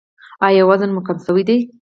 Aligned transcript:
ایا 0.47 0.63
وزن 0.69 0.89
مو 0.95 1.01
کم 1.07 1.17
شوی 1.25 1.43
دی؟ 1.47 1.57